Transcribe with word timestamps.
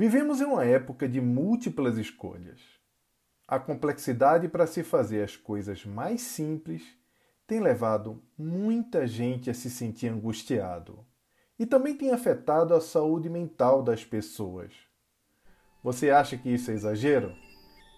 Vivemos 0.00 0.40
em 0.40 0.44
uma 0.44 0.64
época 0.64 1.06
de 1.06 1.20
múltiplas 1.20 1.98
escolhas. 1.98 2.58
A 3.46 3.58
complexidade 3.58 4.48
para 4.48 4.66
se 4.66 4.82
fazer 4.82 5.22
as 5.22 5.36
coisas 5.36 5.84
mais 5.84 6.22
simples 6.22 6.82
tem 7.46 7.60
levado 7.60 8.22
muita 8.38 9.06
gente 9.06 9.50
a 9.50 9.52
se 9.52 9.68
sentir 9.68 10.08
angustiado 10.08 11.04
e 11.58 11.66
também 11.66 11.94
tem 11.94 12.12
afetado 12.12 12.72
a 12.72 12.80
saúde 12.80 13.28
mental 13.28 13.82
das 13.82 14.02
pessoas. 14.02 14.72
Você 15.84 16.08
acha 16.08 16.34
que 16.34 16.48
isso 16.48 16.70
é 16.70 16.74
exagero? 16.74 17.34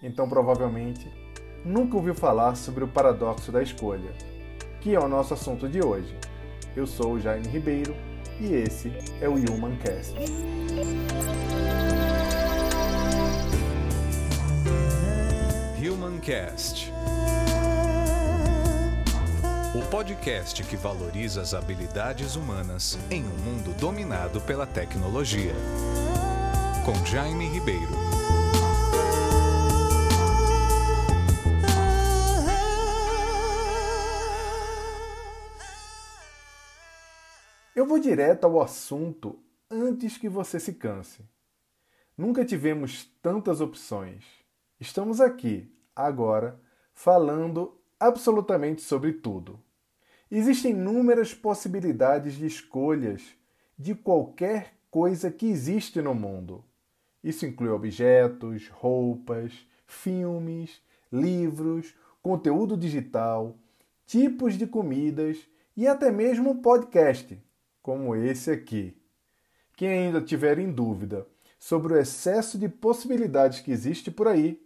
Então 0.02 0.28
provavelmente 0.28 1.08
nunca 1.64 1.96
ouviu 1.96 2.16
falar 2.16 2.56
sobre 2.56 2.82
o 2.82 2.88
paradoxo 2.88 3.52
da 3.52 3.62
escolha, 3.62 4.12
que 4.80 4.92
é 4.92 4.98
o 4.98 5.06
nosso 5.06 5.34
assunto 5.34 5.68
de 5.68 5.80
hoje. 5.80 6.18
Eu 6.74 6.84
sou 6.84 7.12
o 7.12 7.20
Jaime 7.20 7.46
Ribeiro 7.46 7.94
e 8.40 8.54
esse 8.54 8.92
é 9.20 9.28
o 9.28 9.34
Human 9.34 9.76
Cast. 16.22 16.22
Humancast. 16.22 16.92
O 19.74 19.90
podcast 19.90 20.62
que 20.62 20.76
valoriza 20.76 21.40
as 21.40 21.52
habilidades 21.52 22.36
humanas 22.36 22.96
em 23.10 23.24
um 23.24 23.36
mundo 23.38 23.76
dominado 23.80 24.40
pela 24.40 24.64
tecnologia. 24.64 25.52
Com 26.84 27.04
Jaime 27.04 27.48
Ribeiro. 27.48 27.90
Eu 37.74 37.84
vou 37.84 37.98
direto 37.98 38.44
ao 38.44 38.62
assunto 38.62 39.42
antes 39.68 40.16
que 40.16 40.28
você 40.28 40.60
se 40.60 40.74
canse. 40.74 41.28
Nunca 42.16 42.44
tivemos 42.44 43.06
tantas 43.20 43.60
opções. 43.60 44.24
Estamos 44.78 45.20
aqui, 45.20 45.68
agora 45.94 46.60
falando 46.94 47.80
absolutamente 47.98 48.82
sobre 48.82 49.12
tudo. 49.12 49.60
Existem 50.30 50.72
inúmeras 50.72 51.34
possibilidades 51.34 52.34
de 52.34 52.46
escolhas 52.46 53.22
de 53.78 53.94
qualquer 53.94 54.74
coisa 54.90 55.30
que 55.30 55.46
existe 55.46 56.00
no 56.00 56.14
mundo. 56.14 56.64
Isso 57.22 57.46
inclui 57.46 57.70
objetos, 57.70 58.68
roupas, 58.68 59.52
filmes, 59.86 60.80
livros, 61.12 61.94
conteúdo 62.22 62.76
digital, 62.76 63.56
tipos 64.06 64.54
de 64.54 64.66
comidas 64.66 65.38
e 65.76 65.86
até 65.86 66.10
mesmo 66.10 66.50
um 66.50 66.62
podcast, 66.62 67.40
como 67.82 68.14
esse 68.14 68.50
aqui. 68.50 68.96
Quem 69.76 69.88
ainda 69.88 70.20
tiver 70.20 70.58
em 70.58 70.70
dúvida 70.70 71.26
sobre 71.58 71.94
o 71.94 71.96
excesso 71.96 72.58
de 72.58 72.68
possibilidades 72.68 73.60
que 73.60 73.70
existe 73.70 74.10
por 74.10 74.28
aí, 74.28 74.60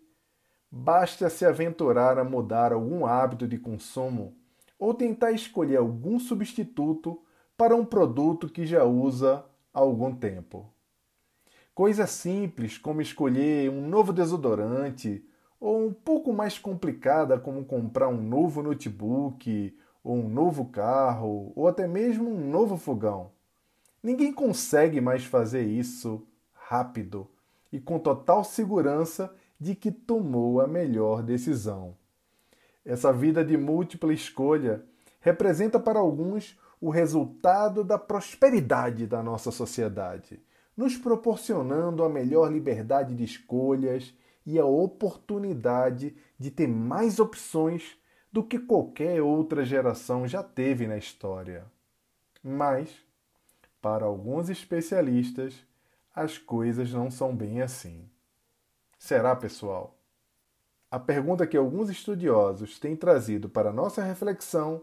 Basta 0.78 1.30
se 1.30 1.46
aventurar 1.46 2.18
a 2.18 2.22
mudar 2.22 2.70
algum 2.70 3.06
hábito 3.06 3.48
de 3.48 3.56
consumo 3.56 4.36
ou 4.78 4.92
tentar 4.92 5.32
escolher 5.32 5.78
algum 5.78 6.18
substituto 6.18 7.18
para 7.56 7.74
um 7.74 7.84
produto 7.84 8.46
que 8.46 8.66
já 8.66 8.84
usa 8.84 9.42
há 9.72 9.80
algum 9.80 10.14
tempo. 10.14 10.70
Coisa 11.74 12.06
simples 12.06 12.76
como 12.76 13.00
escolher 13.00 13.70
um 13.70 13.88
novo 13.88 14.12
desodorante 14.12 15.24
ou 15.58 15.86
um 15.86 15.92
pouco 15.92 16.30
mais 16.32 16.58
complicada 16.58 17.38
como 17.38 17.64
comprar 17.64 18.08
um 18.08 18.20
novo 18.20 18.62
notebook 18.62 19.74
ou 20.04 20.16
um 20.16 20.28
novo 20.28 20.66
carro 20.66 21.52
ou 21.56 21.66
até 21.66 21.88
mesmo 21.88 22.28
um 22.30 22.50
novo 22.50 22.76
fogão. 22.76 23.32
Ninguém 24.02 24.30
consegue 24.30 25.00
mais 25.00 25.24
fazer 25.24 25.62
isso 25.62 26.28
rápido 26.52 27.26
e 27.72 27.80
com 27.80 27.98
total 27.98 28.44
segurança 28.44 29.34
de 29.58 29.74
que 29.74 29.90
tomou 29.90 30.60
a 30.60 30.66
melhor 30.66 31.22
decisão. 31.22 31.96
Essa 32.84 33.12
vida 33.12 33.44
de 33.44 33.56
múltipla 33.56 34.12
escolha 34.12 34.84
representa 35.20 35.80
para 35.80 35.98
alguns 35.98 36.58
o 36.80 36.90
resultado 36.90 37.82
da 37.82 37.98
prosperidade 37.98 39.06
da 39.06 39.22
nossa 39.22 39.50
sociedade, 39.50 40.40
nos 40.76 40.96
proporcionando 40.96 42.04
a 42.04 42.08
melhor 42.08 42.52
liberdade 42.52 43.14
de 43.14 43.24
escolhas 43.24 44.14
e 44.44 44.58
a 44.58 44.64
oportunidade 44.64 46.14
de 46.38 46.50
ter 46.50 46.68
mais 46.68 47.18
opções 47.18 47.98
do 48.30 48.44
que 48.44 48.58
qualquer 48.58 49.22
outra 49.22 49.64
geração 49.64 50.28
já 50.28 50.42
teve 50.42 50.86
na 50.86 50.96
história. 50.96 51.64
Mas, 52.42 52.90
para 53.80 54.04
alguns 54.04 54.50
especialistas, 54.50 55.64
as 56.14 56.38
coisas 56.38 56.92
não 56.92 57.10
são 57.10 57.34
bem 57.34 57.62
assim. 57.62 58.08
Será, 59.06 59.36
pessoal? 59.36 59.96
A 60.90 60.98
pergunta 60.98 61.46
que 61.46 61.56
alguns 61.56 61.88
estudiosos 61.88 62.80
têm 62.80 62.96
trazido 62.96 63.48
para 63.48 63.72
nossa 63.72 64.02
reflexão 64.02 64.82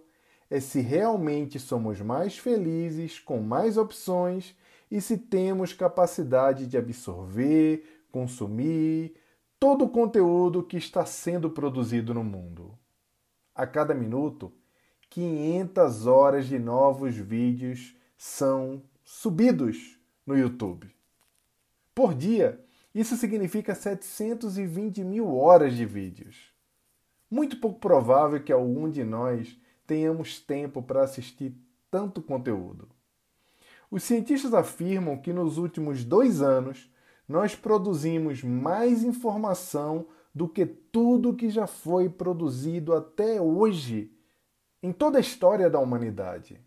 é 0.49 0.61
se 0.61 0.79
realmente 0.79 1.59
somos 1.59 1.99
mais 1.99 2.37
felizes 2.37 3.19
com 3.19 3.41
mais 3.41 3.75
opções 3.75 4.55
e 4.89 5.01
se 5.01 5.17
temos 5.17 5.73
capacidade 5.73 6.67
de 6.67 6.77
absorver, 6.77 8.05
consumir 8.13 9.13
todo 9.59 9.83
o 9.83 9.89
conteúdo 9.89 10.63
que 10.63 10.77
está 10.77 11.05
sendo 11.05 11.49
produzido 11.49 12.13
no 12.13 12.23
mundo. 12.23 12.79
A 13.53 13.67
cada 13.67 13.93
minuto, 13.93 14.53
500 15.09 16.07
horas 16.07 16.45
de 16.45 16.57
novos 16.57 17.13
vídeos 17.13 17.93
são 18.15 18.81
subidos 19.03 19.99
no 20.25 20.37
YouTube. 20.37 20.89
Por 21.93 22.15
dia, 22.15 22.62
isso 22.93 23.15
significa 23.15 23.73
720 23.73 25.03
mil 25.03 25.35
horas 25.35 25.75
de 25.75 25.85
vídeos. 25.85 26.53
Muito 27.29 27.57
pouco 27.57 27.79
provável 27.79 28.43
que 28.43 28.51
algum 28.51 28.89
de 28.89 29.03
nós 29.03 29.57
tenhamos 29.87 30.39
tempo 30.39 30.81
para 30.81 31.03
assistir 31.03 31.55
tanto 31.89 32.21
conteúdo. 32.21 32.87
Os 33.89 34.03
cientistas 34.03 34.53
afirmam 34.53 35.17
que 35.17 35.33
nos 35.33 35.57
últimos 35.57 36.03
dois 36.03 36.41
anos 36.41 36.91
nós 37.27 37.55
produzimos 37.55 38.43
mais 38.43 39.03
informação 39.03 40.07
do 40.33 40.47
que 40.47 40.65
tudo 40.65 41.35
que 41.35 41.49
já 41.49 41.67
foi 41.67 42.09
produzido 42.09 42.93
até 42.93 43.39
hoje 43.39 44.11
em 44.81 44.91
toda 44.91 45.17
a 45.17 45.21
história 45.21 45.69
da 45.69 45.79
humanidade. 45.79 46.59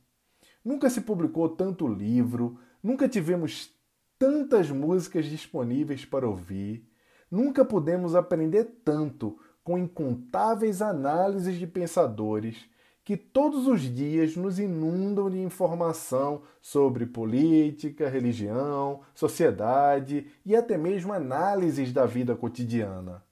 Nunca 0.65 0.89
se 0.89 1.01
publicou 1.01 1.49
tanto 1.49 1.87
livro, 1.87 2.59
nunca 2.83 3.09
tivemos 3.09 3.71
tantas 4.19 4.71
músicas 4.71 5.27
disponíveis 5.27 6.05
para 6.05 6.29
ouvir, 6.29 6.89
nunca 7.31 7.65
pudemos 7.65 8.15
aprender 8.15 8.65
tanto 8.85 9.39
com 9.63 9.77
incontáveis 9.77 10.81
análises 10.81 11.57
de 11.59 11.67
pensadores 11.67 12.69
que 13.07 13.17
todos 13.17 13.69
os 13.69 13.83
dias 13.83 14.37
nos 14.37 14.59
inundam 14.59 15.31
de 15.31 15.39
informação 15.39 16.43
sobre 16.61 17.07
política, 17.07 18.09
religião, 18.09 19.01
sociedade 19.15 20.27
e 20.45 20.57
até 20.57 20.77
mesmo 20.77 21.13
análises 21.13 21.93
da 21.93 22.05
vida 22.05 22.35
cotidiana. 22.35 23.23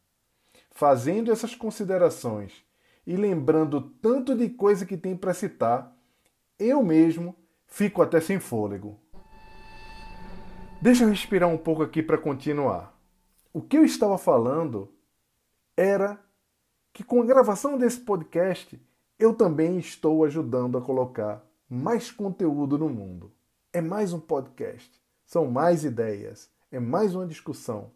Fazendo 0.70 1.32
essas 1.32 1.56
considerações 1.56 2.64
e 3.04 3.16
lembrando 3.16 3.80
tanto 3.80 4.36
de 4.36 4.48
coisa 4.48 4.86
que 4.86 4.96
tem 4.96 5.16
para 5.16 5.34
citar, 5.34 5.92
eu 6.56 6.82
mesmo 6.82 7.34
fico 7.66 8.00
até 8.00 8.20
sem 8.20 8.38
fôlego. 8.38 9.03
Deixa 10.84 11.04
eu 11.04 11.08
respirar 11.08 11.48
um 11.48 11.56
pouco 11.56 11.82
aqui 11.82 12.02
para 12.02 12.18
continuar. 12.18 12.94
O 13.54 13.62
que 13.62 13.78
eu 13.78 13.86
estava 13.86 14.18
falando 14.18 14.92
era 15.74 16.22
que 16.92 17.02
com 17.02 17.22
a 17.22 17.24
gravação 17.24 17.78
desse 17.78 18.00
podcast 18.00 18.78
eu 19.18 19.32
também 19.32 19.78
estou 19.78 20.22
ajudando 20.26 20.76
a 20.76 20.82
colocar 20.82 21.42
mais 21.70 22.10
conteúdo 22.10 22.76
no 22.76 22.90
mundo. 22.90 23.32
É 23.72 23.80
mais 23.80 24.12
um 24.12 24.20
podcast, 24.20 24.92
são 25.24 25.50
mais 25.50 25.84
ideias, 25.84 26.50
é 26.70 26.78
mais 26.78 27.14
uma 27.14 27.26
discussão, 27.26 27.90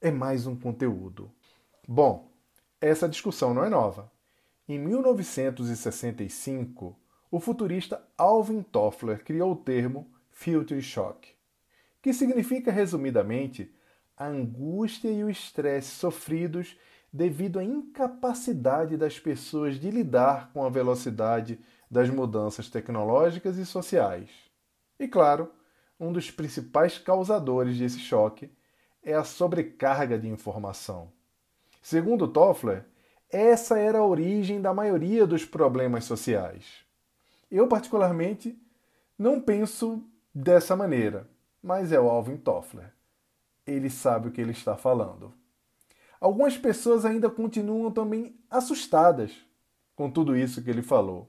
é 0.00 0.12
mais 0.12 0.46
um 0.46 0.54
conteúdo. 0.54 1.32
Bom, 1.84 2.30
essa 2.80 3.08
discussão 3.08 3.52
não 3.52 3.64
é 3.64 3.68
nova. 3.68 4.08
Em 4.68 4.78
1965, 4.78 6.96
o 7.28 7.40
futurista 7.40 8.06
Alvin 8.16 8.62
Toffler 8.62 9.24
criou 9.24 9.50
o 9.50 9.56
termo 9.56 10.08
Future 10.30 10.80
Shock 10.80 11.33
que 12.04 12.12
significa, 12.12 12.70
resumidamente, 12.70 13.74
a 14.14 14.26
angústia 14.26 15.08
e 15.08 15.24
o 15.24 15.30
estresse 15.30 15.88
sofridos 15.92 16.76
devido 17.10 17.58
à 17.58 17.64
incapacidade 17.64 18.94
das 18.98 19.18
pessoas 19.18 19.80
de 19.80 19.90
lidar 19.90 20.50
com 20.52 20.66
a 20.66 20.68
velocidade 20.68 21.58
das 21.90 22.10
mudanças 22.10 22.68
tecnológicas 22.68 23.56
e 23.56 23.64
sociais. 23.64 24.28
E 25.00 25.08
claro, 25.08 25.50
um 25.98 26.12
dos 26.12 26.30
principais 26.30 26.98
causadores 26.98 27.78
desse 27.78 28.00
choque 28.00 28.50
é 29.02 29.14
a 29.14 29.24
sobrecarga 29.24 30.18
de 30.18 30.28
informação. 30.28 31.10
Segundo 31.80 32.28
Toffler, 32.28 32.84
essa 33.30 33.78
era 33.78 34.00
a 34.00 34.06
origem 34.06 34.60
da 34.60 34.74
maioria 34.74 35.26
dos 35.26 35.46
problemas 35.46 36.04
sociais. 36.04 36.84
Eu, 37.50 37.66
particularmente, 37.66 38.58
não 39.18 39.40
penso 39.40 40.04
dessa 40.34 40.76
maneira 40.76 41.32
mas 41.64 41.92
é 41.92 41.98
o 41.98 42.10
Alvin 42.10 42.36
Toffler. 42.36 42.92
ele 43.66 43.88
sabe 43.88 44.28
o 44.28 44.30
que 44.30 44.38
ele 44.38 44.52
está 44.52 44.76
falando. 44.76 45.32
Algumas 46.20 46.58
pessoas 46.58 47.06
ainda 47.06 47.30
continuam 47.30 47.90
também 47.90 48.38
assustadas 48.50 49.32
com 49.96 50.10
tudo 50.10 50.36
isso 50.36 50.62
que 50.62 50.68
ele 50.68 50.82
falou, 50.82 51.26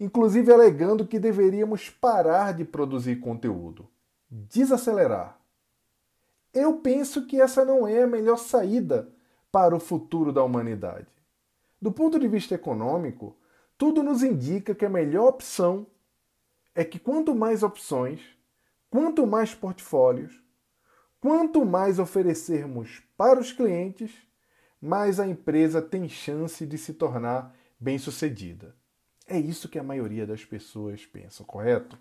inclusive 0.00 0.52
alegando 0.52 1.06
que 1.06 1.20
deveríamos 1.20 1.88
parar 1.88 2.52
de 2.52 2.64
produzir 2.64 3.20
conteúdo, 3.20 3.88
desacelerar. 4.28 5.38
Eu 6.52 6.80
penso 6.80 7.24
que 7.24 7.40
essa 7.40 7.64
não 7.64 7.86
é 7.86 8.02
a 8.02 8.08
melhor 8.08 8.38
saída 8.38 9.08
para 9.52 9.76
o 9.76 9.78
futuro 9.78 10.32
da 10.32 10.42
humanidade. 10.42 11.06
Do 11.80 11.92
ponto 11.92 12.18
de 12.18 12.26
vista 12.26 12.56
econômico, 12.56 13.36
tudo 13.78 14.02
nos 14.02 14.24
indica 14.24 14.74
que 14.74 14.84
a 14.84 14.90
melhor 14.90 15.28
opção 15.28 15.86
é 16.74 16.84
que 16.84 16.98
quanto 16.98 17.36
mais 17.36 17.62
opções, 17.62 18.36
quanto 18.90 19.26
mais 19.26 19.54
portfólios, 19.54 20.42
quanto 21.20 21.64
mais 21.64 21.98
oferecermos 21.98 23.02
para 23.16 23.40
os 23.40 23.52
clientes, 23.52 24.12
mais 24.80 25.18
a 25.18 25.26
empresa 25.26 25.80
tem 25.82 26.08
chance 26.08 26.66
de 26.66 26.78
se 26.78 26.94
tornar 26.94 27.54
bem-sucedida. 27.78 28.76
É 29.26 29.38
isso 29.38 29.68
que 29.68 29.78
a 29.78 29.82
maioria 29.82 30.26
das 30.26 30.44
pessoas 30.44 31.04
pensa, 31.04 31.44
correto? 31.44 31.98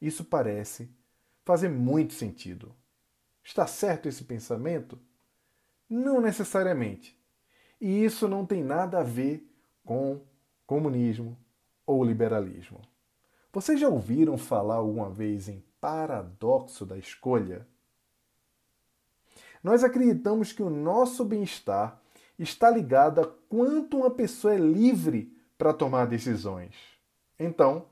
Isso 0.00 0.24
parece 0.24 0.94
fazer 1.44 1.68
muito 1.68 2.12
sentido. 2.12 2.74
Está 3.42 3.66
certo 3.66 4.06
esse 4.06 4.24
pensamento? 4.24 4.98
Não 5.88 6.20
necessariamente. 6.20 7.18
E 7.80 8.04
isso 8.04 8.28
não 8.28 8.44
tem 8.44 8.62
nada 8.62 9.00
a 9.00 9.02
ver 9.02 9.48
com 9.84 10.20
comunismo 10.66 11.38
ou 11.86 12.04
liberalismo. 12.04 12.82
Vocês 13.50 13.80
já 13.80 13.88
ouviram 13.88 14.36
falar 14.36 14.74
alguma 14.74 15.08
vez 15.08 15.48
em 15.48 15.64
paradoxo 15.80 16.84
da 16.84 16.96
escolha? 16.96 17.66
Nós 19.62 19.82
acreditamos 19.82 20.52
que 20.52 20.62
o 20.62 20.70
nosso 20.70 21.24
bem-estar 21.24 22.00
está 22.38 22.70
ligado 22.70 23.20
a 23.20 23.26
quanto 23.26 23.98
uma 23.98 24.10
pessoa 24.10 24.54
é 24.54 24.58
livre 24.58 25.36
para 25.56 25.74
tomar 25.74 26.06
decisões. 26.06 26.74
Então, 27.38 27.86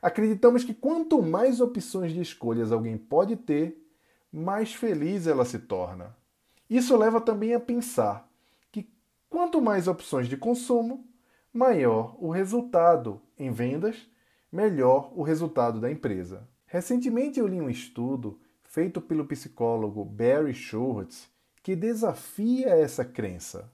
acreditamos 0.00 0.64
que 0.64 0.72
quanto 0.72 1.22
mais 1.22 1.60
opções 1.60 2.12
de 2.12 2.20
escolhas 2.20 2.72
alguém 2.72 2.96
pode 2.96 3.36
ter, 3.36 3.78
mais 4.32 4.74
feliz 4.74 5.26
ela 5.26 5.44
se 5.44 5.58
torna. 5.58 6.16
Isso 6.68 6.96
leva 6.96 7.20
também 7.20 7.54
a 7.54 7.60
pensar 7.60 8.26
que 8.70 8.90
quanto 9.28 9.60
mais 9.60 9.86
opções 9.86 10.26
de 10.26 10.38
consumo, 10.38 11.06
maior 11.52 12.16
o 12.18 12.30
resultado 12.30 13.20
em 13.38 13.50
vendas, 13.50 14.08
melhor 14.50 15.12
o 15.14 15.22
resultado 15.22 15.78
da 15.78 15.90
empresa. 15.90 16.48
Recentemente 16.72 17.38
eu 17.38 17.46
li 17.46 17.60
um 17.60 17.68
estudo 17.68 18.40
feito 18.62 18.98
pelo 18.98 19.26
psicólogo 19.26 20.06
Barry 20.06 20.54
Schwartz 20.54 21.28
que 21.62 21.76
desafia 21.76 22.70
essa 22.70 23.04
crença. 23.04 23.70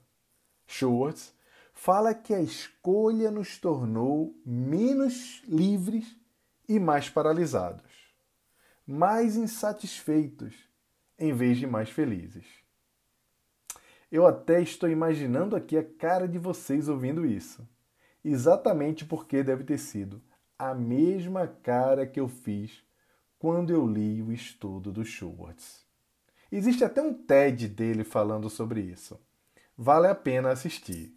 Schwartz 0.67 1.33
fala 1.71 2.13
que 2.13 2.33
a 2.33 2.41
escolha 2.41 3.31
nos 3.31 3.57
tornou 3.57 4.35
menos 4.45 5.41
livres 5.47 6.13
e 6.67 6.77
mais 6.77 7.09
paralisados, 7.09 7.89
mais 8.85 9.37
insatisfeitos 9.37 10.53
em 11.17 11.31
vez 11.31 11.57
de 11.57 11.65
mais 11.65 11.89
felizes. 11.89 12.47
Eu 14.11 14.27
até 14.27 14.61
estou 14.61 14.89
imaginando 14.89 15.55
aqui 15.55 15.77
a 15.77 15.85
cara 15.85 16.27
de 16.27 16.37
vocês 16.37 16.89
ouvindo 16.89 17.25
isso. 17.25 17.65
Exatamente 18.25 19.05
porque 19.05 19.41
deve 19.41 19.63
ter 19.63 19.77
sido 19.77 20.21
a 20.57 20.75
mesma 20.75 21.47
cara 21.47 22.05
que 22.05 22.19
eu 22.19 22.27
fiz 22.27 22.88
quando 23.39 23.71
eu 23.71 23.87
li 23.87 24.21
o 24.21 24.33
estudo 24.33 24.91
do 24.91 25.05
Schwartz. 25.05 25.85
Existe 26.51 26.83
até 26.83 27.01
um 27.01 27.13
TED 27.13 27.69
dele 27.69 28.03
falando 28.03 28.49
sobre 28.49 28.81
isso. 28.81 29.17
Vale 29.77 30.07
a 30.07 30.13
pena 30.13 30.51
assistir. 30.51 31.15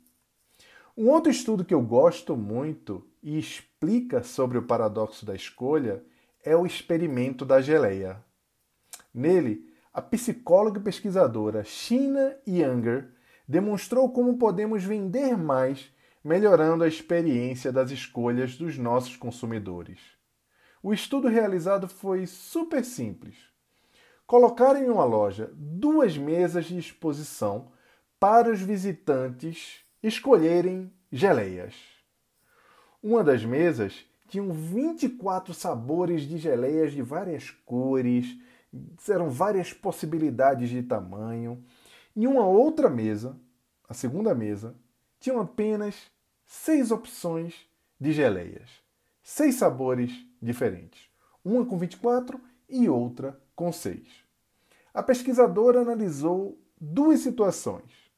Um 0.96 1.08
outro 1.08 1.32
estudo 1.32 1.64
que 1.64 1.74
eu 1.74 1.82
gosto 1.82 2.36
muito 2.36 3.04
e 3.20 3.36
explica 3.36 4.22
sobre 4.22 4.56
o 4.56 4.62
paradoxo 4.62 5.26
da 5.26 5.34
escolha 5.34 6.04
é 6.44 6.54
o 6.54 6.64
experimento 6.64 7.44
da 7.44 7.60
geleia. 7.60 8.22
Nele, 9.12 9.69
a 9.92 10.00
psicóloga 10.00 10.78
e 10.78 10.82
pesquisadora 10.82 11.64
Shina 11.64 12.36
Younger 12.46 13.10
demonstrou 13.48 14.08
como 14.12 14.38
podemos 14.38 14.84
vender 14.84 15.36
mais, 15.36 15.90
melhorando 16.22 16.84
a 16.84 16.88
experiência 16.88 17.72
das 17.72 17.90
escolhas 17.90 18.56
dos 18.56 18.78
nossos 18.78 19.16
consumidores. 19.16 20.21
O 20.82 20.93
estudo 20.93 21.29
realizado 21.29 21.87
foi 21.87 22.26
super 22.26 22.84
simples. 22.84 23.37
Colocar 24.26 24.75
em 24.75 24.90
uma 24.90 25.05
loja 25.05 25.52
duas 25.55 26.19
mesas 26.19 26.64
de 26.64 26.76
exposição 26.76 27.70
para 28.19 28.50
os 28.50 28.61
visitantes 28.61 29.81
escolherem 30.02 30.93
geleias. 31.11 31.75
Uma 33.00 33.23
das 33.23 33.44
mesas 33.44 34.05
tinha 34.29 34.43
24 34.43 35.55
sabores 35.55 36.23
de 36.23 36.37
geleias 36.38 36.93
de 36.93 37.02
várias 37.02 37.50
cores, 37.50 38.37
eram 39.08 39.31
várias 39.31 39.73
possibilidades 39.73 40.69
de 40.69 40.82
tamanho. 40.82 41.62
Em 42.17 42.26
uma 42.26 42.46
outra 42.46 42.88
mesa, 42.88 43.38
a 43.88 43.94
segunda 43.94 44.34
mesa, 44.34 44.75
tinham 45.20 45.40
apenas 45.40 46.11
seis 46.44 46.90
opções 46.90 47.55
de 48.00 48.11
geleias, 48.11 48.70
seis 49.23 49.56
sabores 49.56 50.31
diferentes, 50.42 51.08
uma 51.44 51.64
com 51.64 51.78
24 51.78 52.40
e 52.68 52.88
outra 52.88 53.40
com 53.54 53.70
6. 53.70 54.02
A 54.92 55.02
pesquisadora 55.02 55.80
analisou 55.80 56.58
duas 56.80 57.20
situações. 57.20 58.10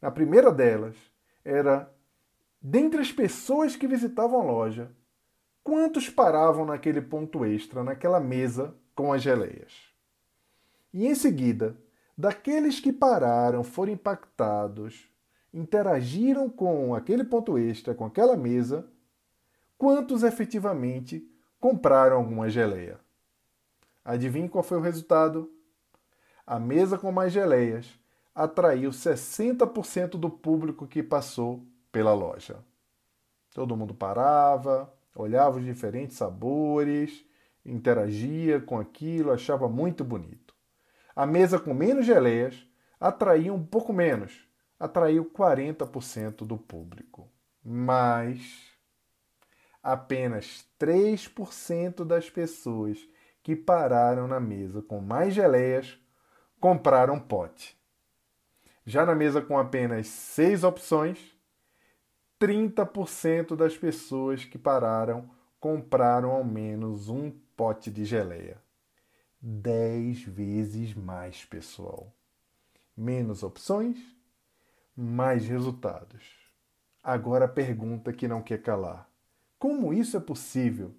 Na 0.00 0.10
primeira 0.10 0.52
delas, 0.52 0.96
era 1.44 1.92
dentre 2.60 3.00
as 3.00 3.10
pessoas 3.10 3.74
que 3.74 3.88
visitavam 3.88 4.40
a 4.40 4.44
loja, 4.44 4.92
quantos 5.64 6.08
paravam 6.08 6.64
naquele 6.64 7.00
ponto 7.00 7.44
extra, 7.44 7.82
naquela 7.82 8.20
mesa 8.20 8.74
com 8.94 9.12
as 9.12 9.22
geleias. 9.22 9.72
E 10.92 11.06
em 11.06 11.14
seguida, 11.14 11.76
daqueles 12.16 12.78
que 12.78 12.92
pararam, 12.92 13.64
foram 13.64 13.92
impactados, 13.92 15.08
interagiram 15.52 16.48
com 16.48 16.94
aquele 16.94 17.24
ponto 17.24 17.58
extra, 17.58 17.94
com 17.94 18.04
aquela 18.04 18.36
mesa, 18.36 18.86
quantos 19.76 20.22
efetivamente 20.22 21.28
compraram 21.62 22.16
alguma 22.16 22.50
geleia? 22.50 22.98
Adivinhe 24.04 24.48
qual 24.48 24.64
foi 24.64 24.78
o 24.78 24.80
resultado? 24.80 25.48
A 26.44 26.58
mesa 26.58 26.98
com 26.98 27.12
mais 27.12 27.32
geleias 27.32 27.88
atraiu 28.34 28.90
60% 28.90 30.18
do 30.18 30.28
público 30.28 30.88
que 30.88 31.04
passou 31.04 31.64
pela 31.92 32.12
loja. 32.12 32.56
Todo 33.54 33.76
mundo 33.76 33.94
parava, 33.94 34.92
olhava 35.14 35.58
os 35.58 35.64
diferentes 35.64 36.16
sabores, 36.16 37.24
interagia 37.64 38.60
com 38.60 38.80
aquilo, 38.80 39.30
achava 39.30 39.68
muito 39.68 40.02
bonito. 40.02 40.56
A 41.14 41.24
mesa 41.24 41.60
com 41.60 41.72
menos 41.72 42.04
geleias 42.04 42.66
atraiu 42.98 43.54
um 43.54 43.64
pouco 43.64 43.92
menos, 43.92 44.48
atraiu 44.80 45.26
40% 45.26 46.44
do 46.44 46.58
público. 46.58 47.30
Mas 47.64 48.71
apenas 49.82 50.66
3% 50.78 52.04
das 52.04 52.30
pessoas 52.30 52.98
que 53.42 53.56
pararam 53.56 54.28
na 54.28 54.38
mesa 54.38 54.80
com 54.82 55.00
mais 55.00 55.34
geleias 55.34 55.98
compraram 56.60 57.18
pote. 57.18 57.76
Já 58.86 59.04
na 59.04 59.14
mesa 59.14 59.42
com 59.42 59.58
apenas 59.58 60.06
seis 60.06 60.62
opções, 60.62 61.36
30% 62.40 63.56
das 63.56 63.76
pessoas 63.76 64.44
que 64.44 64.58
pararam 64.58 65.30
compraram 65.58 66.30
ao 66.30 66.44
menos 66.44 67.08
um 67.08 67.30
pote 67.56 67.90
de 67.90 68.04
geleia 68.04 68.62
dez 69.42 70.22
vezes 70.22 70.94
mais, 70.94 71.44
pessoal. 71.44 72.14
Menos 72.96 73.42
opções, 73.42 73.98
mais 74.96 75.44
resultados. 75.44 76.22
Agora 77.02 77.46
a 77.46 77.48
pergunta 77.48 78.12
que 78.12 78.28
não 78.28 78.40
quer 78.40 78.62
calar: 78.62 79.10
como 79.62 79.94
isso 79.94 80.16
é 80.16 80.20
possível? 80.20 80.92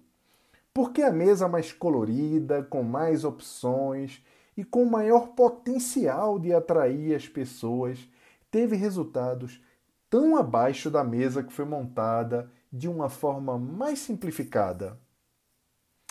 Por 0.72 0.90
que 0.90 1.02
a 1.02 1.12
mesa 1.12 1.46
mais 1.46 1.70
colorida, 1.70 2.62
com 2.62 2.82
mais 2.82 3.22
opções 3.22 4.24
e 4.56 4.64
com 4.64 4.86
maior 4.86 5.34
potencial 5.34 6.38
de 6.38 6.50
atrair 6.50 7.14
as 7.14 7.28
pessoas, 7.28 8.08
teve 8.50 8.74
resultados 8.74 9.62
tão 10.08 10.34
abaixo 10.34 10.90
da 10.90 11.04
mesa 11.04 11.42
que 11.42 11.52
foi 11.52 11.66
montada 11.66 12.50
de 12.72 12.88
uma 12.88 13.10
forma 13.10 13.58
mais 13.58 13.98
simplificada? 13.98 14.98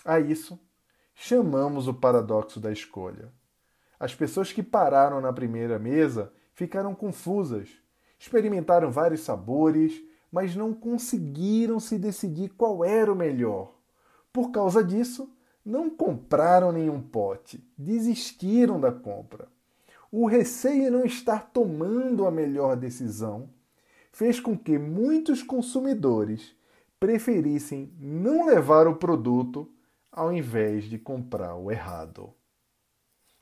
A 0.06 0.20
isso 0.20 0.60
chamamos 1.16 1.88
o 1.88 1.94
paradoxo 1.96 2.60
da 2.60 2.72
escolha. 2.72 3.34
As 4.00 4.14
pessoas 4.14 4.54
que 4.54 4.62
pararam 4.62 5.20
na 5.20 5.34
primeira 5.34 5.80
mesa 5.80 6.32
ficaram 6.54 6.94
confusas, 6.94 7.72
experimentaram 8.20 8.92
vários 8.92 9.22
sabores, 9.22 10.04
mas 10.34 10.56
não 10.56 10.74
conseguiram 10.74 11.80
se 11.80 12.00
decidir 12.00 12.50
qual 12.58 12.84
era 12.84 13.14
o 13.14 13.16
melhor. 13.16 13.72
Por 14.34 14.50
causa 14.50 14.84
disso, 14.84 15.32
não 15.64 15.92
compraram 15.92 16.72
nenhum 16.72 17.00
pote, 17.00 17.64
desistiram 17.78 18.82
da 18.82 18.92
compra. 18.92 19.48
o 20.12 20.26
receio 20.26 20.88
em 20.88 20.90
não 20.90 21.06
estar 21.06 21.52
tomando 21.52 22.26
a 22.26 22.32
melhor 22.32 22.76
decisão 22.76 23.50
fez 24.12 24.40
com 24.40 24.58
que 24.58 24.78
muitos 24.78 25.44
consumidores 25.44 26.56
preferissem 27.00 27.94
não 28.00 28.48
levar 28.48 28.88
o 28.88 28.96
produto 28.96 29.72
ao 30.12 30.34
invés 30.34 30.86
de 30.86 30.98
comprar 30.98 31.56
o 31.56 31.72
errado. 31.72 32.34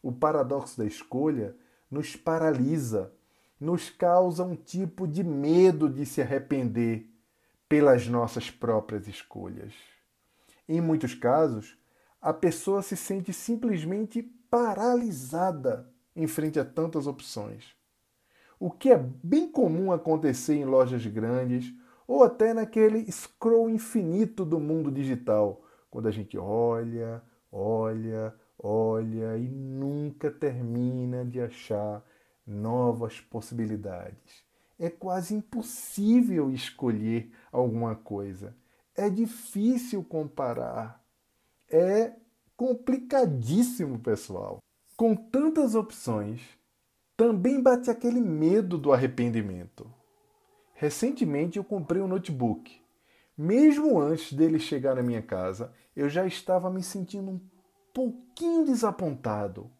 O 0.03 0.11
paradoxo 0.11 0.77
da 0.77 0.85
escolha 0.85 1.55
nos 1.89 2.15
paralisa, 2.15 3.13
nos 3.61 3.91
causa 3.91 4.43
um 4.43 4.55
tipo 4.55 5.07
de 5.07 5.23
medo 5.23 5.87
de 5.87 6.03
se 6.03 6.19
arrepender 6.19 7.07
pelas 7.69 8.07
nossas 8.07 8.49
próprias 8.49 9.07
escolhas. 9.07 9.71
Em 10.67 10.81
muitos 10.81 11.13
casos, 11.13 11.77
a 12.19 12.33
pessoa 12.33 12.81
se 12.81 12.97
sente 12.97 13.31
simplesmente 13.31 14.23
paralisada 14.49 15.87
em 16.15 16.25
frente 16.25 16.59
a 16.59 16.65
tantas 16.65 17.05
opções. 17.05 17.75
O 18.59 18.71
que 18.71 18.89
é 18.89 18.97
bem 18.97 19.47
comum 19.47 19.91
acontecer 19.91 20.55
em 20.55 20.65
lojas 20.65 21.05
grandes 21.05 21.71
ou 22.07 22.23
até 22.23 22.55
naquele 22.55 23.09
scroll 23.11 23.69
infinito 23.69 24.43
do 24.43 24.59
mundo 24.59 24.91
digital, 24.91 25.63
quando 25.89 26.07
a 26.07 26.11
gente 26.11 26.35
olha, 26.35 27.21
olha, 27.51 28.33
olha 28.57 29.37
e 29.37 29.47
nunca 29.47 30.31
termina 30.31 31.23
de 31.23 31.39
achar 31.39 32.03
novas 32.51 33.19
possibilidades. 33.19 34.43
É 34.77 34.89
quase 34.89 35.33
impossível 35.33 36.51
escolher 36.51 37.31
alguma 37.51 37.95
coisa. 37.95 38.55
É 38.95 39.09
difícil 39.09 40.03
comparar. 40.03 41.03
É 41.69 42.13
complicadíssimo, 42.57 43.99
pessoal. 43.99 44.59
Com 44.97 45.15
tantas 45.15 45.75
opções, 45.75 46.41
também 47.15 47.61
bate 47.61 47.89
aquele 47.89 48.19
medo 48.19 48.77
do 48.77 48.91
arrependimento. 48.91 49.91
Recentemente 50.73 51.57
eu 51.57 51.63
comprei 51.63 52.01
um 52.01 52.07
notebook. 52.07 52.81
Mesmo 53.37 53.99
antes 53.99 54.33
dele 54.33 54.59
chegar 54.59 54.95
na 54.95 55.03
minha 55.03 55.21
casa, 55.21 55.71
eu 55.95 56.09
já 56.09 56.25
estava 56.25 56.69
me 56.69 56.83
sentindo 56.83 57.31
um 57.31 57.39
pouquinho 57.93 58.65
desapontado. 58.65 59.71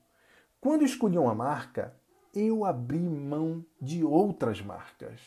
Quando 0.60 0.86
escolhi 0.86 1.18
uma 1.18 1.34
marca, 1.34 1.96
eu 2.34 2.66
abri 2.66 3.00
mão 3.00 3.66
de 3.82 4.04
outras 4.04 4.62
marcas. 4.62 5.20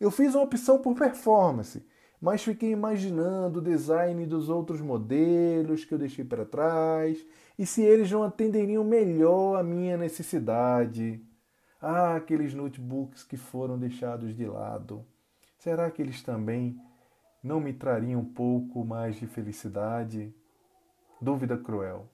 Eu 0.00 0.10
fiz 0.10 0.34
uma 0.34 0.44
opção 0.44 0.80
por 0.80 0.94
performance, 0.94 1.84
mas 2.20 2.42
fiquei 2.42 2.70
imaginando 2.70 3.58
o 3.58 3.62
design 3.62 4.26
dos 4.26 4.48
outros 4.48 4.80
modelos 4.80 5.84
que 5.84 5.94
eu 5.94 5.98
deixei 5.98 6.24
para 6.24 6.44
trás 6.44 7.24
e 7.58 7.64
se 7.64 7.82
eles 7.82 8.10
não 8.10 8.22
atenderiam 8.22 8.84
melhor 8.84 9.56
à 9.56 9.62
minha 9.62 9.96
necessidade. 9.96 11.22
Ah, 11.80 12.16
aqueles 12.16 12.54
notebooks 12.54 13.22
que 13.22 13.36
foram 13.36 13.78
deixados 13.78 14.34
de 14.34 14.46
lado. 14.46 15.04
Será 15.58 15.90
que 15.90 16.02
eles 16.02 16.22
também 16.22 16.78
não 17.42 17.60
me 17.60 17.72
trariam 17.72 18.20
um 18.20 18.24
pouco 18.24 18.84
mais 18.84 19.16
de 19.16 19.26
felicidade? 19.26 20.34
Dúvida 21.20 21.56
cruel. 21.56 22.08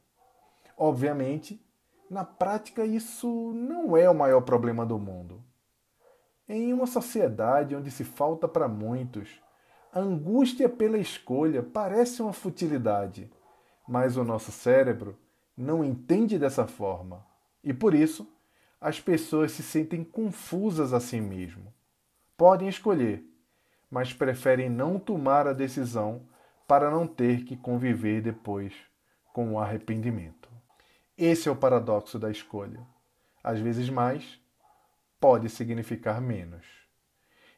Obviamente, 0.76 1.64
na 2.10 2.24
prática, 2.24 2.84
isso 2.84 3.52
não 3.54 3.96
é 3.96 4.10
o 4.10 4.14
maior 4.14 4.40
problema 4.40 4.84
do 4.84 4.98
mundo. 4.98 5.40
Em 6.48 6.72
uma 6.72 6.88
sociedade 6.88 7.76
onde 7.76 7.88
se 7.88 8.02
falta 8.02 8.48
para 8.48 8.66
muitos, 8.66 9.40
a 9.92 10.00
angústia 10.00 10.68
pela 10.68 10.98
escolha 10.98 11.62
parece 11.62 12.20
uma 12.20 12.32
futilidade, 12.32 13.30
mas 13.86 14.16
o 14.16 14.24
nosso 14.24 14.50
cérebro 14.50 15.16
não 15.56 15.84
entende 15.84 16.36
dessa 16.36 16.66
forma 16.66 17.24
e 17.62 17.72
por 17.72 17.94
isso 17.94 18.28
as 18.80 18.98
pessoas 18.98 19.52
se 19.52 19.62
sentem 19.62 20.02
confusas 20.02 20.92
a 20.92 20.98
si 20.98 21.20
mesmo. 21.20 21.72
Podem 22.36 22.68
escolher, 22.68 23.24
mas 23.88 24.12
preferem 24.12 24.68
não 24.68 24.98
tomar 24.98 25.46
a 25.46 25.52
decisão 25.52 26.26
para 26.66 26.90
não 26.90 27.06
ter 27.06 27.44
que 27.44 27.56
conviver 27.56 28.20
depois 28.20 28.74
com 29.32 29.52
o 29.52 29.60
arrependimento. 29.60 30.49
Esse 31.22 31.50
é 31.50 31.52
o 31.52 31.56
paradoxo 31.56 32.18
da 32.18 32.30
escolha. 32.30 32.80
Às 33.44 33.60
vezes 33.60 33.90
mais 33.90 34.40
pode 35.20 35.50
significar 35.50 36.18
menos. 36.18 36.64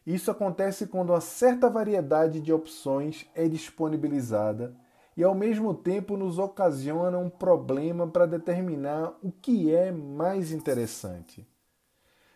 Isso 0.04 0.33
acontece 0.33 0.88
quando 0.88 1.11
uma 1.11 1.21
certa 1.21 1.71
variedade 1.71 2.40
de 2.40 2.52
opções 2.52 3.25
é 3.37 3.47
disponibilizada 3.47 4.75
e 5.16 5.23
ao 5.23 5.33
mesmo 5.33 5.73
tempo 5.73 6.16
nos 6.16 6.40
ocasiona 6.40 7.16
um 7.19 7.31
problema 7.31 8.04
para 8.04 8.26
determinar 8.26 9.16
o 9.23 9.31
que 9.31 9.73
é 9.73 9.92
mais 9.92 10.50
interessante. 10.50 11.49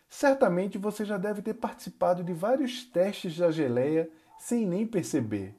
Certamente 0.07 0.77
você 0.77 1.03
já 1.03 1.17
deve 1.17 1.41
ter 1.41 1.55
participado 1.55 2.23
de 2.23 2.31
vários 2.31 2.85
testes 2.85 3.37
da 3.37 3.51
geleia 3.51 4.09
sem 4.39 4.65
nem 4.65 4.87
perceber. 4.87 5.53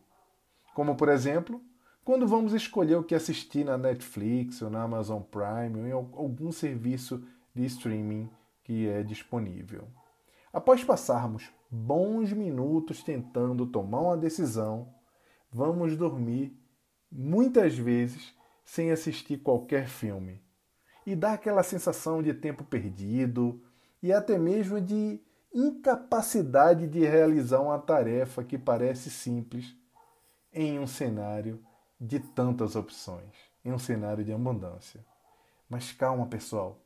Como, 0.73 0.97
por 0.97 1.11
exemplo, 1.11 1.61
quando 2.09 2.27
vamos 2.27 2.55
escolher 2.55 2.97
o 2.97 3.05
que 3.05 3.15
assistir 3.15 3.67
na 3.67 3.77
Netflix 3.77 4.63
ou 4.63 4.71
na 4.71 4.83
Amazon 4.83 5.21
Prime 5.21 5.79
ou 5.79 5.87
em 5.87 5.93
algum 5.93 6.51
serviço 6.51 7.23
de 7.55 7.67
streaming 7.67 8.31
que 8.65 8.89
é 8.89 9.03
disponível. 9.03 9.87
Após 10.51 10.83
passarmos 10.83 11.53
bons 11.71 12.33
minutos 12.33 13.03
tentando 13.03 13.67
tomar 13.67 14.01
uma 14.01 14.17
decisão, 14.17 14.89
vamos 15.53 15.99
dormir 15.99 16.59
muitas 17.13 17.77
vezes 17.77 18.35
sem 18.65 18.91
assistir 18.91 19.43
qualquer 19.43 19.87
filme. 19.87 20.41
E 21.05 21.15
dá 21.15 21.35
aquela 21.35 21.63
sensação 21.63 22.23
de 22.23 22.33
tempo 22.33 22.65
perdido 22.65 23.63
e 24.03 24.15
até 24.15 24.39
mesmo 24.39 24.81
de 24.81 25.21
incapacidade 25.53 26.89
de 26.89 27.01
realizar 27.01 27.61
uma 27.61 27.79
tarefa 27.79 28.43
que 28.43 28.57
parece 28.57 29.11
simples 29.11 29.77
em 30.51 30.79
um 30.79 30.87
cenário 30.87 31.68
de 32.01 32.21
tantas 32.21 32.77
opções 32.77 33.33
em 33.65 33.73
um 33.73 33.79
cenário 33.79 34.25
de 34.25 34.33
abundância. 34.33 35.05
Mas 35.69 35.93
calma, 35.93 36.27
pessoal, 36.27 36.81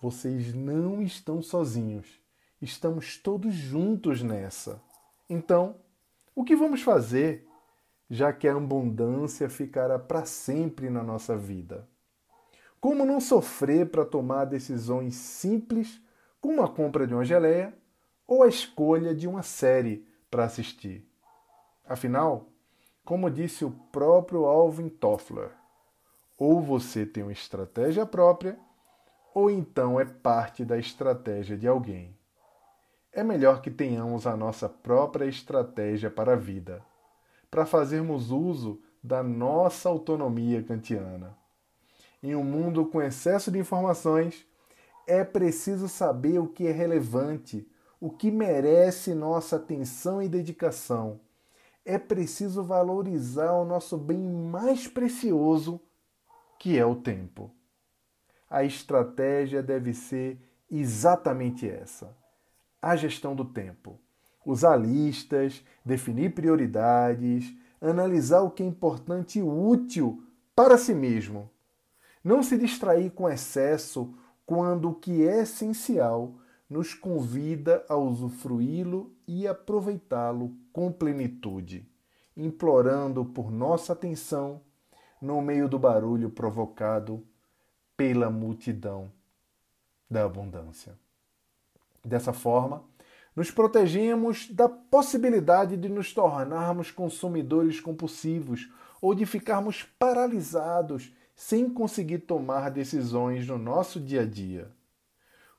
vocês 0.00 0.54
não 0.54 1.02
estão 1.02 1.42
sozinhos. 1.42 2.20
Estamos 2.60 3.18
todos 3.18 3.54
juntos 3.54 4.22
nessa. 4.22 4.80
Então, 5.28 5.76
o 6.34 6.44
que 6.44 6.56
vamos 6.56 6.82
fazer, 6.82 7.46
já 8.08 8.32
que 8.32 8.48
a 8.48 8.56
abundância 8.56 9.48
ficará 9.48 9.98
para 9.98 10.24
sempre 10.24 10.88
na 10.88 11.02
nossa 11.02 11.36
vida? 11.36 11.88
Como 12.80 13.04
não 13.04 13.20
sofrer 13.20 13.90
para 13.90 14.04
tomar 14.04 14.44
decisões 14.44 15.14
simples, 15.14 16.00
como 16.40 16.62
a 16.62 16.68
compra 16.68 17.06
de 17.06 17.14
uma 17.14 17.24
geleia 17.24 17.74
ou 18.26 18.42
a 18.42 18.48
escolha 18.48 19.14
de 19.14 19.26
uma 19.26 19.42
série 19.42 20.06
para 20.30 20.44
assistir? 20.44 21.08
Afinal, 21.86 22.48
como 23.04 23.30
disse 23.30 23.64
o 23.64 23.70
próprio 23.92 24.46
Alvin 24.46 24.88
Toffler, 24.88 25.50
ou 26.38 26.60
você 26.60 27.04
tem 27.04 27.22
uma 27.22 27.32
estratégia 27.32 28.06
própria, 28.06 28.58
ou 29.34 29.50
então 29.50 30.00
é 30.00 30.04
parte 30.06 30.64
da 30.64 30.78
estratégia 30.78 31.56
de 31.56 31.68
alguém. 31.68 32.16
É 33.12 33.22
melhor 33.22 33.60
que 33.60 33.70
tenhamos 33.70 34.26
a 34.26 34.36
nossa 34.36 34.68
própria 34.68 35.26
estratégia 35.26 36.10
para 36.10 36.32
a 36.32 36.36
vida, 36.36 36.82
para 37.50 37.66
fazermos 37.66 38.30
uso 38.30 38.80
da 39.02 39.22
nossa 39.22 39.88
autonomia 39.88 40.62
kantiana. 40.62 41.36
Em 42.22 42.34
um 42.34 42.42
mundo 42.42 42.86
com 42.86 43.02
excesso 43.02 43.50
de 43.50 43.58
informações, 43.58 44.46
é 45.06 45.22
preciso 45.22 45.88
saber 45.88 46.38
o 46.38 46.48
que 46.48 46.66
é 46.66 46.72
relevante, 46.72 47.68
o 48.00 48.10
que 48.10 48.30
merece 48.30 49.14
nossa 49.14 49.56
atenção 49.56 50.22
e 50.22 50.28
dedicação 50.28 51.20
é 51.84 51.98
preciso 51.98 52.64
valorizar 52.64 53.52
o 53.52 53.64
nosso 53.64 53.98
bem 53.98 54.18
mais 54.18 54.88
precioso, 54.88 55.80
que 56.58 56.78
é 56.78 56.86
o 56.86 56.96
tempo. 56.96 57.50
A 58.48 58.64
estratégia 58.64 59.62
deve 59.62 59.92
ser 59.92 60.40
exatamente 60.70 61.68
essa: 61.68 62.16
a 62.80 62.96
gestão 62.96 63.34
do 63.34 63.44
tempo. 63.44 64.00
Usar 64.46 64.76
listas, 64.76 65.64
definir 65.84 66.34
prioridades, 66.34 67.54
analisar 67.80 68.42
o 68.42 68.50
que 68.50 68.62
é 68.62 68.66
importante 68.66 69.38
e 69.38 69.42
útil 69.42 70.22
para 70.54 70.78
si 70.78 70.94
mesmo. 70.94 71.50
Não 72.22 72.42
se 72.42 72.56
distrair 72.56 73.10
com 73.10 73.28
excesso 73.28 74.14
quando 74.46 74.90
o 74.90 74.94
que 74.94 75.26
é 75.26 75.42
essencial 75.42 76.34
nos 76.68 76.94
convida 76.94 77.84
a 77.88 77.96
usufruí-lo 77.96 79.14
e 79.26 79.46
aproveitá-lo 79.46 80.54
com 80.74 80.90
plenitude, 80.90 81.88
implorando 82.36 83.24
por 83.24 83.48
nossa 83.48 83.92
atenção 83.92 84.60
no 85.22 85.40
meio 85.40 85.68
do 85.68 85.78
barulho 85.78 86.28
provocado 86.28 87.24
pela 87.96 88.28
multidão 88.28 89.08
da 90.10 90.24
abundância. 90.24 90.98
Dessa 92.04 92.32
forma, 92.32 92.82
nos 93.36 93.52
protegemos 93.52 94.50
da 94.50 94.68
possibilidade 94.68 95.76
de 95.76 95.88
nos 95.88 96.12
tornarmos 96.12 96.90
consumidores 96.90 97.80
compulsivos 97.80 98.68
ou 99.00 99.14
de 99.14 99.24
ficarmos 99.24 99.84
paralisados 99.96 101.14
sem 101.36 101.70
conseguir 101.70 102.18
tomar 102.18 102.68
decisões 102.68 103.46
no 103.46 103.58
nosso 103.58 104.00
dia 104.00 104.22
a 104.22 104.26
dia. 104.26 104.72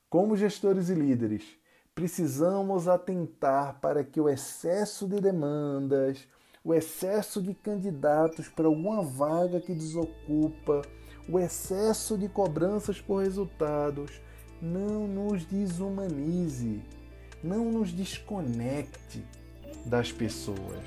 como 0.10 0.36
gestores 0.36 0.90
e 0.90 0.94
líderes, 0.94 1.58
precisamos 1.96 2.90
atentar 2.90 3.80
para 3.80 4.04
que 4.04 4.20
o 4.20 4.28
excesso 4.28 5.08
de 5.08 5.22
demandas, 5.22 6.28
o 6.62 6.74
excesso 6.74 7.42
de 7.42 7.54
candidatos 7.54 8.50
para 8.50 8.68
alguma 8.68 9.02
vaga 9.02 9.62
que 9.62 9.74
desocupa, 9.74 10.82
o 11.30 11.40
excesso 11.40 12.18
de 12.18 12.28
cobranças 12.28 13.00
por 13.00 13.24
resultados 13.24 14.12
não 14.62 15.08
nos 15.08 15.46
desumanize, 15.46 16.84
não 17.42 17.72
nos 17.72 17.94
desconecte 17.94 19.24
das 19.86 20.12
pessoas. 20.12 20.84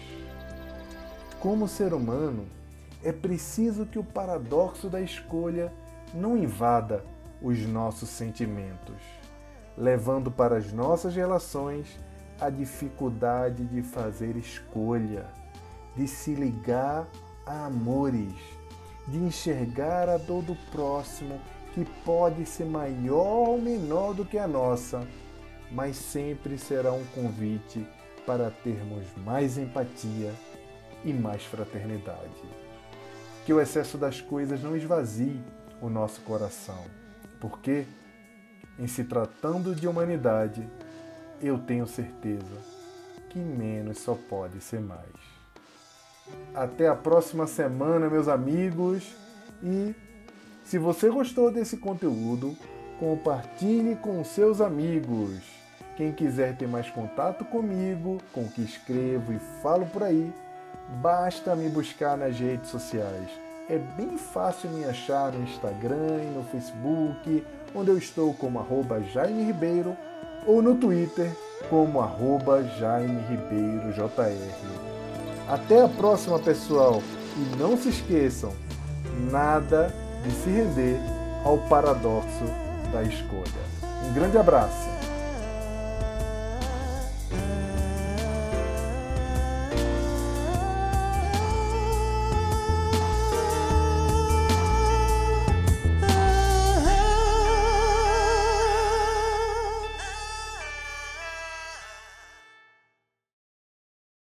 Como 1.41 1.67
ser 1.67 1.95
humano, 1.95 2.47
é 3.03 3.13
preciso 3.13 3.87
que 3.87 3.99
o 3.99 4.05
paradoxo 4.05 4.91
da 4.91 5.01
escolha 5.01 5.73
não 6.13 6.37
invada 6.37 7.03
os 7.41 7.59
nossos 7.61 8.09
sentimentos, 8.09 9.01
levando 9.79 10.31
para 10.31 10.57
as 10.57 10.73
nossas 10.73 11.15
relações 11.15 11.99
a 12.41 12.51
dificuldade 12.51 13.65
de 13.65 13.81
fazer 13.83 14.37
escolha, 14.37 15.27
de 15.97 16.07
se 16.09 16.35
ligar 16.35 17.07
a 17.47 17.67
amores, 17.67 18.35
de 19.07 19.19
enxergar 19.19 20.09
a 20.09 20.17
dor 20.17 20.43
do 20.43 20.57
próximo 20.71 21.41
que 21.75 21.85
pode 22.05 22.45
ser 22.45 22.65
maior 22.65 23.49
ou 23.49 23.61
menor 23.61 24.15
do 24.15 24.25
que 24.25 24.37
a 24.37 24.49
nossa, 24.49 25.07
mas 25.71 25.97
sempre 25.97 26.59
será 26.59 26.93
um 26.93 27.05
convite 27.15 27.87
para 28.27 28.51
termos 28.51 29.07
mais 29.25 29.57
empatia 29.57 30.33
e 31.05 31.13
mais 31.13 31.45
fraternidade. 31.45 32.43
Que 33.47 33.53
o 33.53 33.61
excesso 33.61 33.97
das 33.97 34.21
coisas 34.21 34.63
não 34.63 34.77
esvazie 34.77 35.41
o 35.81 35.89
nosso 35.89 36.21
coração, 36.23 36.85
porque, 37.41 37.87
em 38.79 38.87
se 38.87 39.05
tratando 39.05 39.75
de 39.75 39.89
humanidade, 39.89 40.69
eu 41.41 41.59
tenho 41.59 41.87
certeza 41.87 42.57
que 43.29 43.39
menos 43.39 43.99
só 43.99 44.15
pode 44.15 44.61
ser 44.61 44.81
mais. 44.81 45.03
Até 46.55 46.89
a 46.89 46.95
próxima 46.95 47.47
semana, 47.47 48.09
meus 48.09 48.29
amigos, 48.29 49.15
e 49.63 49.95
se 50.65 50.79
você 50.79 51.09
gostou 51.09 51.51
desse 51.51 51.77
conteúdo, 51.77 52.57
compartilhe 52.99 53.97
com 53.97 54.23
seus 54.25 54.61
amigos. 54.61 55.41
Quem 55.97 56.13
quiser 56.13 56.57
ter 56.57 56.69
mais 56.69 56.89
contato 56.91 57.45
comigo, 57.45 58.19
com 58.33 58.43
o 58.43 58.49
que 58.51 58.63
escrevo 58.63 59.33
e 59.33 59.39
falo 59.63 59.87
por 59.87 60.03
aí, 60.03 60.33
basta 61.03 61.57
me 61.57 61.69
buscar 61.69 62.17
nas 62.17 62.39
redes 62.39 62.71
sociais. 62.71 63.29
É 63.69 63.79
bem 63.79 64.17
fácil 64.17 64.71
me 64.71 64.85
achar 64.85 65.33
no 65.33 65.43
Instagram 65.43 66.33
no 66.35 66.43
Facebook, 66.45 67.45
onde 67.79 67.91
eu 67.91 67.99
estou 67.99 68.35
como 68.35 68.59
arroba 68.59 69.01
Jaime 69.13 69.45
Ribeiro, 69.45 69.97
ou 70.47 70.61
no 70.61 70.75
Twitter 70.75 71.31
como 71.71 72.01
arroba 72.01 72.63
Jaime 72.79 73.21
Ribeiro 73.29 73.93
JR. 73.93 75.49
Até 75.49 75.83
a 75.83 75.89
próxima, 75.89 76.39
pessoal! 76.39 77.03
E 77.37 77.57
não 77.57 77.77
se 77.77 77.91
esqueçam, 77.91 78.53
nada 79.31 79.95
de 80.25 80.31
se 80.33 80.51
render 80.51 80.99
ao 81.45 81.59
paradoxo 81.69 82.45
da 82.93 83.03
escolha. 83.03 83.69
Um 84.09 84.13
grande 84.13 84.37
abraço! 84.37 84.98